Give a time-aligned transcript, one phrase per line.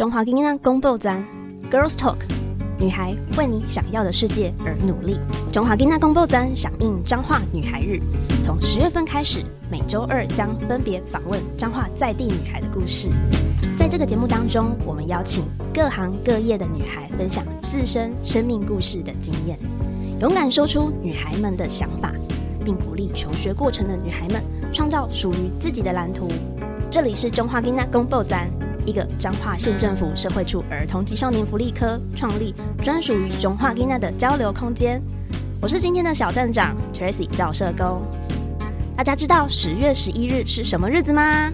[0.00, 1.22] 中华囡仔公布站
[1.70, 2.16] Girls Talk，
[2.78, 5.18] 女孩为你想要的世界而努力。
[5.52, 8.00] 中华囡仔公布站响应彰化女孩日，
[8.42, 13.10] 从十月份开始，每周二将分别访问彰化在地女孩的故事。
[13.78, 19.58] 在这个节目当中，我们邀请各行各业的女孩分享自身生命故事的经验，
[20.18, 22.10] 勇敢说出女孩们的想法，
[22.64, 24.42] 并鼓励求学过程的女孩们
[24.72, 26.26] 创造属于自己的蓝图。
[26.90, 28.50] 这里是中华囡仔公布站。
[28.86, 35.00] 一个彰化县政府社会处儿童及少年福利科创立专属于中化囡娜的交流空间。
[35.60, 38.02] 我是今天的小站长 Tracy 赵社工。
[38.96, 41.50] 大家知道十月十一日是什么日子吗？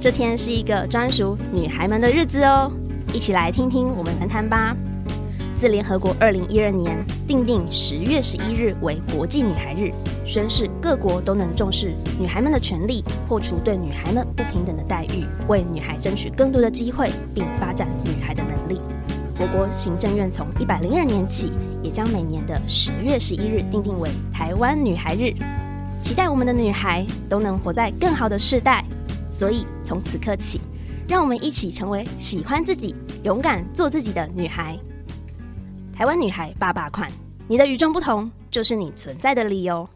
[0.00, 2.70] 这天是一个专属女孩们的日子哦。
[3.12, 4.76] 一起来听听我们谈谈吧。
[5.58, 9.90] 自联合国二零一二年定定十月十一日为国际女孩日。
[10.26, 18.80] 宣誓各国都能重视女孩们的权利，破除对女孩们不平等的待遇，为女孩争取更多的机会，并发展女孩的能力。
[19.38, 25.32] 我国行政院从一百零二年起，也将每年的十月十一日定定为台湾女孩日，
[26.02, 28.84] 期待我们的女孩都能活在更好的世代。
[29.32, 30.60] 所以从此刻起，
[31.08, 34.78] 让我们一起成为喜欢自己、勇敢做自己的女孩。
[35.96, 37.10] 台湾女孩爸爸款，
[37.48, 39.88] 你的与众不同就是你存在的理由。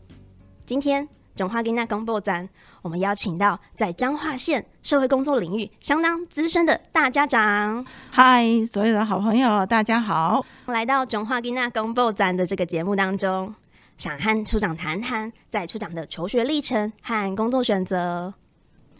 [0.64, 1.06] 今天
[1.36, 2.48] 中华囡仔公布展，
[2.80, 7.84] 我们邀请到在彰化县社会工作领域相当资深的大家长。
[8.10, 10.42] 嗨，所有的好朋友，大家好！
[10.64, 13.54] 来到中华囡仔公布展的这个节目当中，
[13.98, 18.32] 想和处长谈谈在处长的求学历程和工作选择。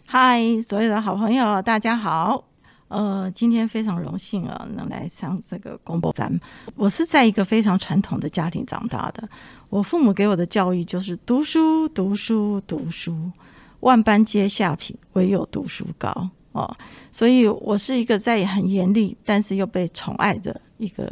[0.05, 2.43] 嗨，所有的好朋友，大家好！
[2.91, 6.29] 呃，今天非常荣幸啊，能来上这个公布站。
[6.75, 9.27] 我是在一个非常传统的家庭长大的。
[9.69, 13.31] 我父母给我的教育就是读书，读书，读书，
[13.79, 16.75] 万般皆下品，唯有读书高哦。
[17.13, 21.09] 所以我是一个在很严厉，但是又被宠爱的一个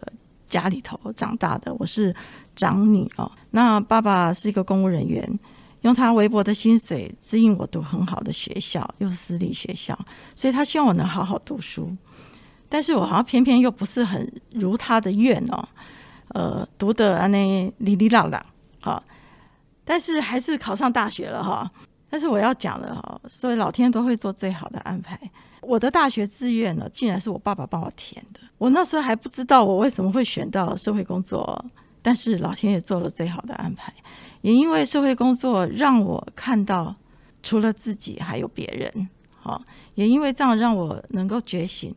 [0.49, 1.73] 家里头长大的。
[1.75, 2.13] 我是
[2.57, 3.31] 长女哦。
[3.51, 5.39] 那爸爸是一个公务人员，
[5.81, 9.97] 用他微薄的薪水指引我读很好的学校，又是私立学校，
[10.35, 11.95] 所以他希望我能好好读书。
[12.67, 15.67] 但是我好像偏偏又不是很如他的愿哦。
[16.29, 18.45] 呃，读的啊那哩哩啦啦，
[18.79, 19.03] 好，
[19.83, 21.69] 但是还是考上大学了哈。
[22.07, 25.19] 但是我要讲的哈，所以老天都会做最好的安排。
[25.61, 28.39] 我的大学志愿呢，竟然是我爸爸帮我填的。
[28.59, 31.65] 我那时候还不知道我为什么会选到社会工作，
[32.01, 33.91] 但是老天也做了最好的安排。
[34.41, 36.95] 也因为社会工作让我看到
[37.41, 39.61] 除了自己还有别人，好，
[39.95, 41.93] 也因为这样让我能够觉醒。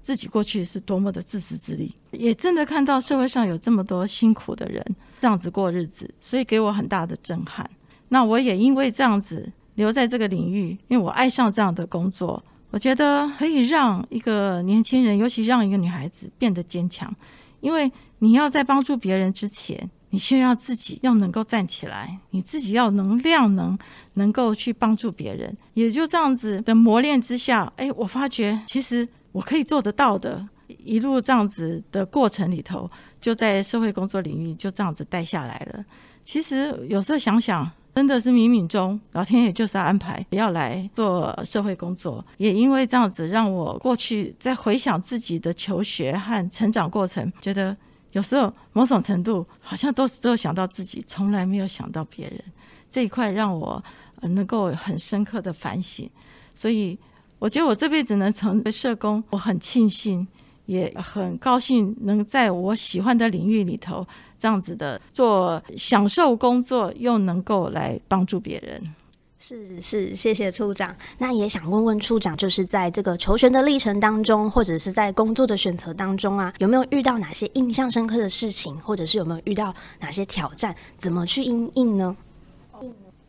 [0.00, 4.82] 自己过去是多么的自私自利，也真的看到社会上有这么多辛苦的人
[5.20, 7.68] 这样子过日子，所以给我很大的震撼。
[8.08, 17.14] 那我也因为这样子留在这个领域，因为我爱上这样的工作，我觉得可以让一个年轻人，尤其让一个女孩子变得坚强。
[17.60, 23.78] 因为你要在帮助别人之前，你先要自己要能够站起来，你自己要能量能
[24.14, 25.56] 能够去帮助别人。
[25.74, 29.08] 也就这样子的磨练之下，哎，我发觉其实。
[29.30, 32.88] 我可以做得到的，一路这样子的过程里头，
[33.20, 35.84] 就在社会工作领域就这样子带下来了。
[36.24, 42.24] 其实有时候想想，真的是冥冥中老天爷就是要安排要来做社会工作。
[42.36, 47.76] 也因为这样子，让我过去在回想自己的求学和成长过程，觉得
[48.12, 52.40] 有时候某种程度好像都是只有想到自己，从来没有想到别人
[52.88, 53.82] 这一块，让我
[54.22, 56.08] 能够很深刻的反省。
[56.54, 56.96] 所以。
[57.40, 60.26] 我觉得我这辈子能成为社工，我很庆幸，
[60.66, 64.04] 也很高兴能在我喜欢的领域里头
[64.38, 68.94] 这样子的做享受工作，又能够来帮助别人。
[69.40, 70.92] 是是，谢谢处长。
[71.18, 80.74] 那也想问问处长，就是在这个求学的历程当中，或者是在工作的选择当中啊，有没有遇到哪些印象深刻的事情，或者是有没有遇到哪些挑战？
[80.98, 82.16] 怎么去应应呢？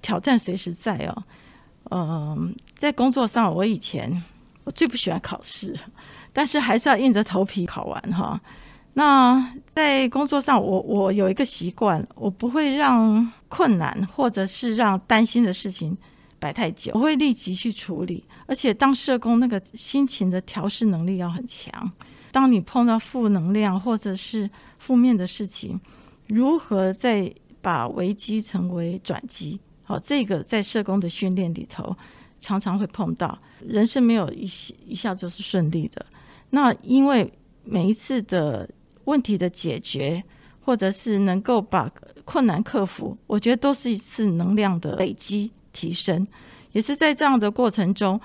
[0.01, 1.23] 挑战随时在哦。
[1.91, 4.23] 嗯，在工作上，我以前
[4.63, 5.77] 我最不喜欢考试，
[6.33, 8.41] 但是还是要硬着头皮考完哈。
[8.93, 15.97] 那在工作上，我我有一个习惯，我不会让困难或者是让担心的事情
[16.37, 18.23] 摆太久，我会立即去处理。
[18.45, 21.91] 而且当社工，那个心情的调试能力要很强。
[22.31, 25.79] 当你碰到负能量或者是负面的事情，
[26.27, 29.59] 如何再把危机成为转机？
[29.83, 31.95] 好，这个在社工的训练里头
[32.39, 34.49] 常常会碰到，人生没有一
[34.85, 36.05] 一下就是顺利的。
[36.51, 37.31] 那因为
[37.63, 38.69] 每一次的
[39.05, 40.23] 问题的解决，
[40.61, 41.91] 或者是能够把
[42.25, 46.25] 困难克服，我觉得都是一次能量的累积提升，
[46.71, 48.19] 也是在这样的过程中，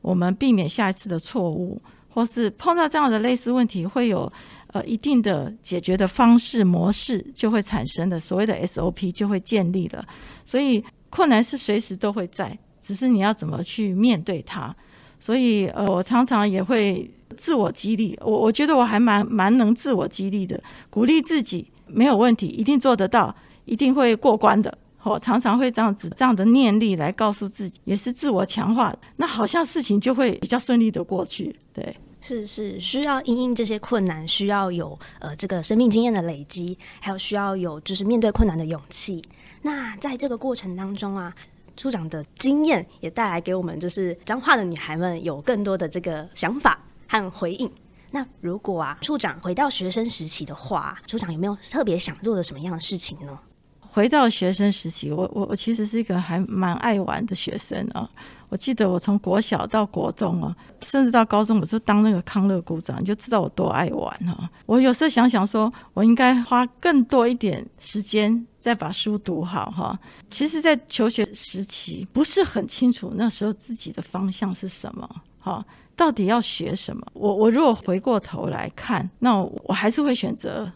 [0.00, 4.30] 我们避免下一次的错误，或是碰到这样的类似问题，会有
[4.68, 10.04] 呃一定的解决的方式模式就会产生的，所谓的 SOP 就会建立了。
[10.44, 14.74] 所以困难是随时都会在，只是你要怎么去面对它。
[15.20, 20.58] 所以呃，我常常也会自我激励，我我觉得我还蛮蛮能自我激励的，
[20.88, 23.34] 鼓励自己没有问题，一定做得到，
[23.66, 24.76] 一定会过关的。
[25.02, 28.90] 我常常会这样子，这样的念力来告诉自己，也是自我强化。
[29.16, 31.54] 那好像事情就会比较顺利的过去。
[31.74, 39.22] 对，是是，需要应应这些困难，需要有呃这个生命经验的累积，还有需要有就是面对困难的勇气。
[39.60, 41.30] 那在这个过程当中啊，
[41.76, 47.70] 处长的经验也带来给我们，就是彰化的女孩们有更多的这个想法和回应。
[48.10, 53.38] 那如果啊，处长回到学生时期的话，处长有没有特别想做的什么样的事情呢？
[53.80, 58.08] 回到学生时期，我我我其实是一个还蛮爱玩的学生啊。
[58.48, 64.50] 我记得我从国小到国中啊，甚至到高中，我就当那个康乐股长，你就知道我多爱玩啊。
[64.66, 69.96] 我有时候想想，说我应该花更多一点时间再把书读好哈。
[70.28, 75.08] 其实，在求学时期不是很清楚那时候自己的方向是什么，
[75.38, 75.64] 哈，
[75.96, 77.06] 到底要学什么。
[77.12, 80.70] 我我如果回过头来看，那我还是会选择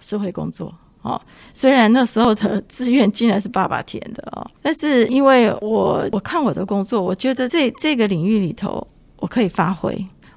[0.00, 0.74] 社会工作。
[1.02, 1.20] 哦，
[1.52, 8.86] 虽然那时候的志愿竟然是爸爸填的哦，但是因为我我看我的工作，我觉得这这个领域里头
[9.16, 9.94] 我可以发挥，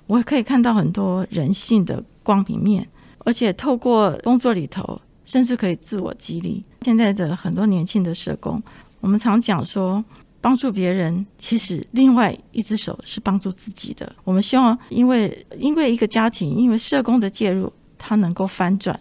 [0.08, 2.86] 我可以看到很多人性的光明面，
[3.20, 6.62] 而且透过工作里头，甚至可以自我激励。
[6.82, 8.62] 现在的很多年轻的社工，
[9.00, 10.04] 我们常讲说，
[10.48, 14.16] 帮助别人，其实另外一只手是帮助自己的。
[14.24, 18.98] 我们希望，因为因为一个家庭，因为社工的介入，他能够翻转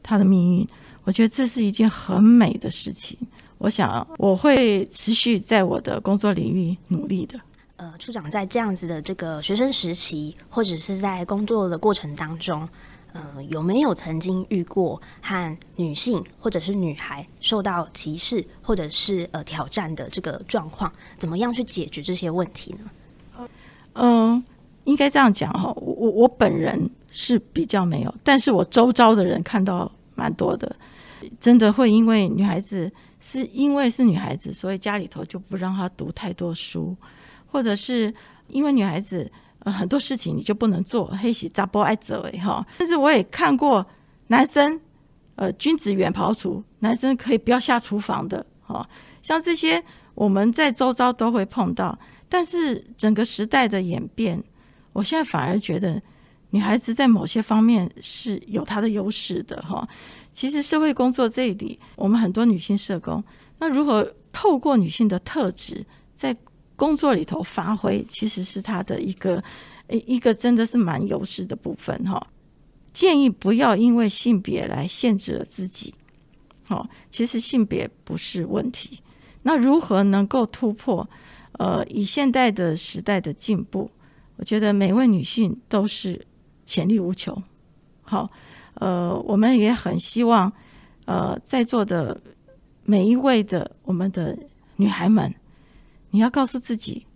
[0.00, 0.68] 他的命运。
[1.02, 3.18] 我觉得这是一件很美的事情。
[3.58, 7.40] 我想我会持续在我的工作领域努力的。
[7.78, 12.68] 呃，处长在这样子的这个学生时期，或者是在工作的过程当中，
[13.16, 20.92] 呃，有没有曾经遇过和女性或者是女孩受到歧视或者是呃挑战的这个状况？
[21.16, 23.48] 怎么样去解决这些问题呢？
[23.94, 24.44] 嗯，
[24.84, 25.72] 应该这样讲哈。
[25.76, 30.76] 我我我本人是比较没有，但是我周遭的人看到蛮多的。
[31.40, 36.94] 真的会因为女孩子是因为是女孩子，所以家里头就不让她读太多书，
[37.50, 38.12] 或者是
[38.48, 39.32] 因为女孩子
[39.72, 42.66] 很多事情你就不能做，黑喜扎波爱泽维哈。
[42.78, 43.84] 但是我也看过
[44.28, 44.80] 男生
[45.34, 48.88] 呃君子远庖厨，男生可以不要下厨房的哈。
[49.22, 49.82] 像这些
[50.14, 51.98] 我们在周遭都会碰到，
[52.28, 54.42] 但是整个时代的演变，
[54.92, 56.00] 我现在反而觉得
[56.50, 59.86] 女孩子在某些方面是有她的优势的哈。
[60.32, 63.22] 其实社会工作这里，我们很多女性社工，
[63.58, 65.84] 那如何透过女性的特质
[66.14, 66.36] 在
[66.76, 69.42] 工作里头发挥，其实是他的一个
[69.88, 72.24] 一个真的是蛮优势的部分哈。
[72.92, 75.94] 建议不要因为性别来限制了自己，
[76.64, 79.00] 好，其实性别不是问题。
[79.42, 81.08] 那如何能够突破？
[81.52, 83.90] 呃，以现代的时代的进步，
[84.36, 86.26] 我觉得每位女性都是
[86.64, 87.42] 潜力无穷。
[88.02, 88.28] 好。
[88.78, 90.52] 呃，我们也很希望，
[91.06, 92.20] 呃，在座的
[92.84, 94.38] 每一位的我们的
[94.76, 95.34] 女孩们，
[96.10, 97.06] 你要告诉自己，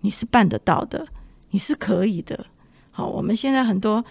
[0.00, 1.06] 你是办得到的，
[1.50, 2.46] 你是可以的。
[2.90, 4.04] 好，我们现在很多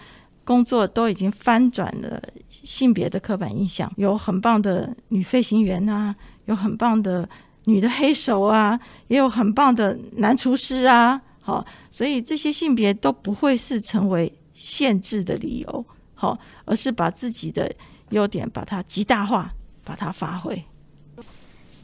[0.44, 6.14] 工作都已经翻转了性别的刻板印象，有很棒的女飞行员啊，
[6.46, 7.28] 有很棒的
[7.64, 8.78] 女的黑手啊，
[9.08, 11.20] 也有很棒的男厨师啊。
[11.40, 15.86] 好，所以这些性别都不会是成为限制的理由。
[16.14, 17.70] 好，而是把自己的
[18.10, 19.52] 优点把它极大化，
[19.84, 20.62] 把它发挥。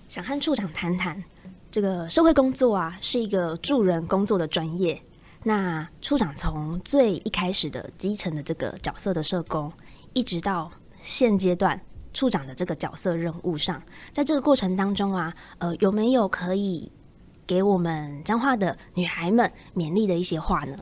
[0.09, 1.23] 想和处长谈谈，
[1.77, 4.99] 这个社会工作啊，是一个助人工作的专业。
[5.45, 9.71] 那处长从最一开始的基层的这个角色的社工，
[10.15, 11.79] 一直到现阶段
[12.15, 16.91] 处长的这个角色任务上，在这个过程当中啊，呃，有没有可以
[17.47, 20.79] 给我们彰化的女孩们勉励的一些话呢？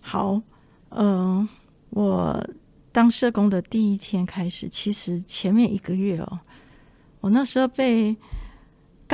[0.00, 0.40] 好，
[0.90, 1.48] 嗯。
[1.90, 2.40] 我
[2.92, 6.38] 当社工的第一天开始，其实前面一个月哦，
[7.20, 8.16] 我那时候被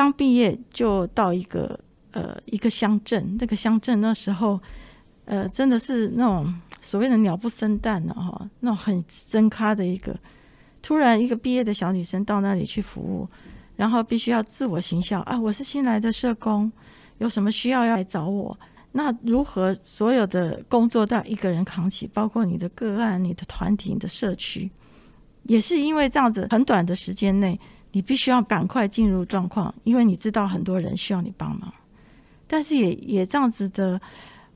[0.00, 1.78] 刚毕业就到一个
[2.12, 4.58] 呃一个乡镇，那个乡镇那时候
[5.26, 10.18] 呃真的是那种所谓的鸟不生蛋了哈，那种很真咖的一个，
[10.80, 13.28] 突然一个毕业的小女生到那里去服务，
[13.76, 16.72] 然后必须要自我行销啊，我是新来的社工，
[17.18, 18.58] 有什么需要要来找我。
[18.92, 24.70] 那如何所有的工作都要一个人扛起，包括你的个案、你的团体、你的社区，
[25.42, 27.60] 也是因为这样子很短的时间内，
[27.92, 31.72] 你必须要赶快进入状况，因为你知道很多人需要你帮忙。
[32.46, 34.00] 但是也也这样子的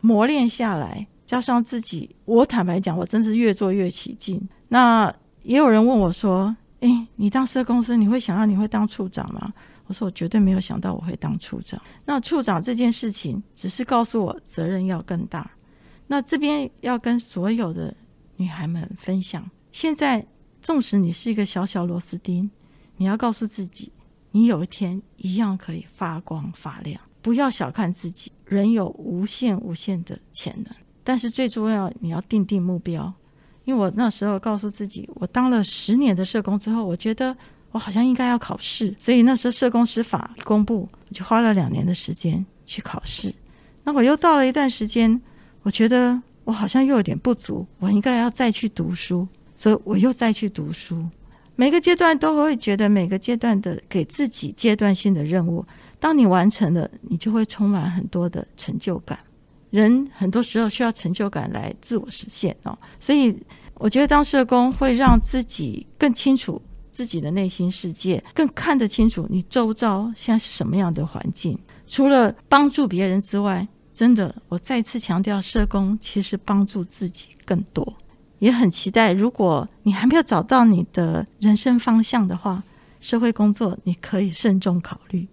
[0.01, 4.41] 磨练下来，加上自己，我坦白讲，我真是越做越起劲。
[4.69, 9.53] 那也有人问我说：“诶，你当社公司，你会想到你会当处长吗？”
[9.87, 15.51] 我说：“我绝对没有想到我会当处长。”那处长这件事情，只是告诉我责任要更大。
[16.07, 17.95] 那这边要跟所有的
[18.37, 20.27] 女孩们分享：现在，
[20.61, 22.51] 纵使你是一个小小螺丝钉，
[22.97, 23.93] 你要告诉自己，
[24.31, 27.01] 你有一天一样可以发光发亮。
[27.23, 30.75] 不要小看自己，人有无限无限的潜能。
[31.03, 33.13] 但是最重要，你要定定目标。
[33.65, 37.37] 因为我那时候告诉自己，我当了十年的社工之后，我觉得
[37.73, 38.95] 我好像应该要考试。
[38.99, 43.35] 所以那时候社工师法一公布，我就花了两年的时间去考试。
[43.83, 45.21] 那我又到了一段时间。
[45.63, 51.03] 我觉得我好像又有点不足，我应该要再去读书，所以我又再去读书。
[51.57, 55.65] 每个阶段都会觉得每个阶段的给自己阶段性的任务，
[56.01, 59.19] 当你完成了，你就会充满很多的成就感。
[59.71, 63.37] 人很多时候需要成就感来自我实现哦，所以
[63.75, 71.59] 我觉得当社工会让自己更清楚自己的内心世界，更看得清楚你周遭现在是什么样的环境。
[71.87, 77.95] 除了帮助别人之外，真的，我再次强调，社工其实帮助自己更多，
[78.39, 79.13] 也很期待。
[79.13, 82.63] 如果你还没有找到你的人生方向的话，
[83.01, 85.27] 社会工作你可以慎重考虑，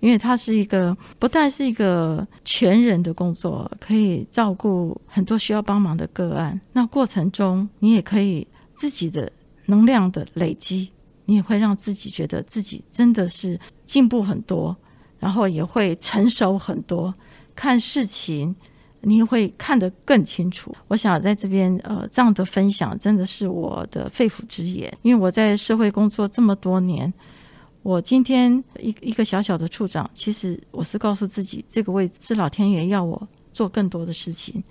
[0.00, 6.60] 因为它是一个不但是一个全人的工作，可以照顾很多需要帮忙的个案。
[6.72, 9.30] 那过程中，你也可以自己的
[9.66, 10.90] 能量的累积，
[11.24, 14.76] 你也会让自己觉得自己真的是进步很多，
[15.18, 17.12] 然后也会成熟很多。
[17.56, 18.54] 看事情，
[19.00, 20.74] 你会看得更清楚。
[20.88, 24.92] 我想在这边，呃，这样的分享真的是我的肺腑之言。
[25.02, 27.12] 因为我在社会工作这么多年，
[27.82, 34.62] 我今天一一个小小的处长，其实我是告诉自己，这个位置是老天爷要我做更多的事情。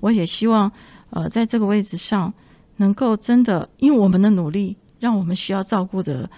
[0.00, 0.70] 我也希望，
[1.10, 2.32] 呃，在这个位置上，
[2.76, 6.28] 能够真的，因为我们的努力，让我们需要照顾的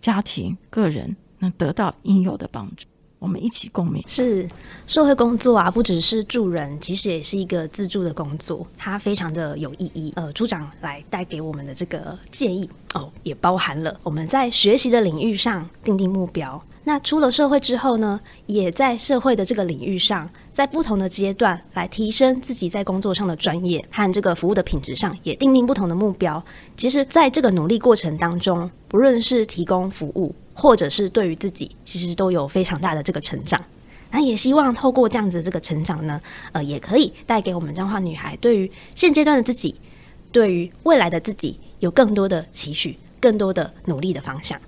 [0.00, 2.86] 家庭、个人能得到应有的帮助。
[3.18, 4.02] 我们一起共勉。
[4.06, 4.48] 是
[4.86, 10.12] 社会工作啊，不只是助人，其实也是一个自助的工作，它非常的有意义。
[10.16, 16.62] 呃，组长来带给我们的这个建议哦，也包含了我们在学习的领域上定定目标。
[16.84, 26.42] 那出了社会之后呢，也在社会的这个领域上，在不同的阶段来提升自己在工作上的专业和这个服务的品质上，也定定不同的目标。
[26.78, 30.34] 其实，在这个努力过程当中，不论是提供服务。
[30.60, 33.64] 或者是对于自己，其实都有非常大的这个成长。
[34.10, 39.76] 那也希望透过这样子这个成长呢，呃，也可以带给我们彰化女孩，对于现阶段的自己，
[40.32, 44.60] 对于未来的自己，有更多的期许，更多的努力的方向。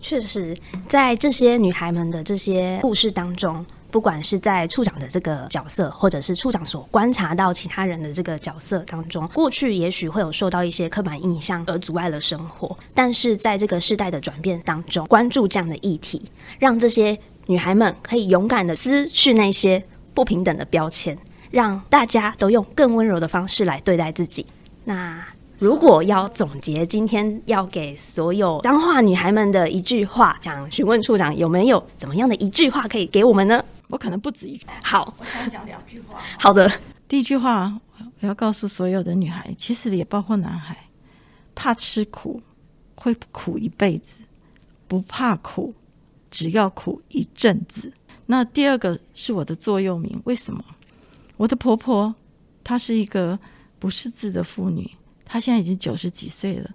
[0.00, 0.56] 确实，
[0.88, 3.64] 在这些女孩们的这些故事当中。
[3.92, 12.74] 不管是在处长的这个角色，或者是处长所观察到其他人的这个角色当中，过去也许会有受到一些刻板印象而阻碍了生活。
[12.94, 16.22] 但是在这个世代的转变当中，关注这样的议题，
[16.58, 19.84] 让这些女孩们可以勇敢的撕去那些
[20.14, 21.16] 不平等的标签，
[21.50, 24.46] 让大家都用更温柔的方式来对待自己。
[24.84, 25.22] 那
[25.62, 33.64] 如果要总结今天要给所有彰化女孩们的一句话，想询问处长有没有怎么样的一句话可以给我们呢？
[33.86, 34.66] 我可能不止一句。
[34.82, 36.20] 好，我想讲两句话。
[36.36, 36.68] 好的，
[37.06, 37.72] 第一句话
[38.18, 40.76] 我要告诉所有的女孩，其实也包括男孩，
[41.54, 42.42] 怕吃苦
[42.96, 44.16] 会苦一辈子，
[44.88, 45.72] 不怕苦
[46.28, 47.92] 只要苦一阵子。
[48.26, 50.64] 那第二个是我的座右铭，为什么？
[51.36, 52.12] 我的婆婆
[52.64, 53.38] 她是一个
[53.78, 54.90] 不识字的妇女，
[55.32, 56.70] 他现在已经九十几岁了，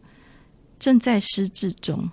[0.79, 2.09] 正在失智中。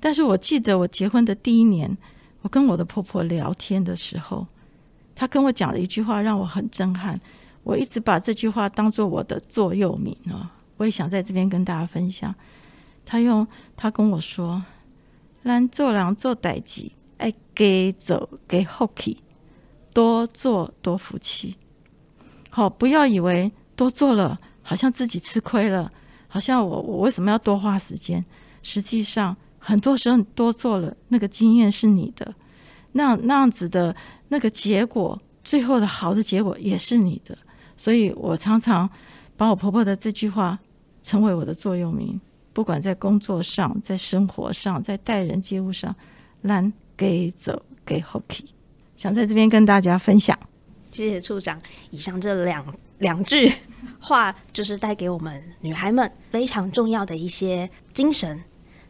[0.00, 1.94] 但是我记得我结婚的第一年。
[2.40, 4.46] 我跟我的婆婆聊天的时候，
[5.14, 7.20] 她跟我讲了一句话，让我很震撼。
[7.62, 12.34] 我一直把这句话当做我的座右铭啊，我也想在这边跟大家分享。
[13.04, 14.64] 她用她跟我说
[15.44, 19.18] ：“咱做人做代志，爱给走给福气，
[19.92, 21.56] 多做多福气。
[22.48, 25.90] 好，不要以为多做了好像自己吃亏了，
[26.28, 28.22] 好像我我为什么要多花时间？
[28.62, 32.32] 实际上。”很多时候你多做了，那个经验是你的，
[32.92, 33.92] 那那样子的
[34.28, 37.36] 那个结果，最后的好的结果也是你的。
[37.76, 38.88] 所以我常常
[39.36, 40.56] 把我婆婆的这句话
[41.02, 42.20] 成为我的座右铭，
[42.52, 45.92] 不管在工作上、在生活上、在待人接物上，
[46.42, 48.44] 让给走给 HOKI
[48.94, 50.38] 想在这边跟大家分享。
[50.96, 51.60] 谢谢处长，
[51.90, 52.64] 以上这两
[53.00, 53.52] 两句
[54.00, 58.42] 话就是带给我们女孩们非常重要的一些精神。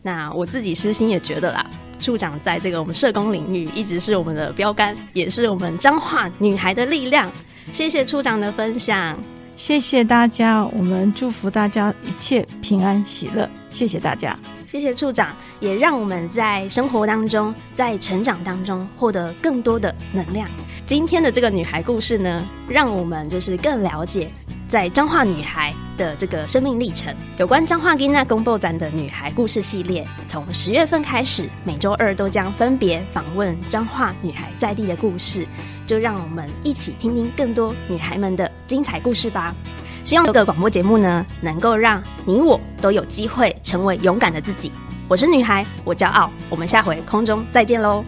[0.02, 1.66] 那我自己私心也觉得啦，
[1.98, 7.28] 处长在这个我们社工领域一直是我们的标杆，也是我们彰化女孩的力量。
[7.72, 9.18] 谢谢处长的分享，
[9.56, 13.50] 谢谢大家，我们祝福大家一切平安喜乐。
[13.68, 20.48] 谢谢大家，谢谢处长，也让我们在生活当中，在成长当中获得更多的能量。
[20.86, 24.30] 今天的这个女孩故事呢，让我们就是更了解
[24.68, 27.12] 在彰化女孩的这个生命历程。
[27.38, 35.44] 有关彰化金娜公布展的女孩故事系列，从十月份开始，每周二都将分别访问彰化女孩在地的故事。
[35.88, 39.52] 就让我们一起听听更多女孩们的精彩故事吧。
[40.04, 44.70] 希望这个广播节目呢，能够让你我都有机会成为勇敢的自己。
[45.08, 46.30] 我是女孩，我骄傲。
[46.48, 48.04] 我们下回空中再见喽。